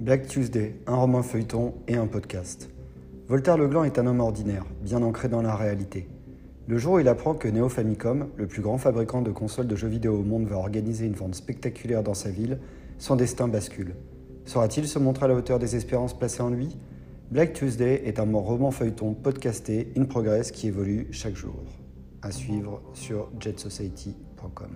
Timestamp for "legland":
3.58-3.82